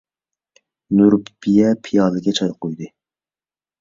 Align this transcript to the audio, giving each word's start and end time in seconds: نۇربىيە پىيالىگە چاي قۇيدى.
نۇربىيە 1.01 1.75
پىيالىگە 1.89 2.35
چاي 2.41 2.53
قۇيدى. 2.67 2.91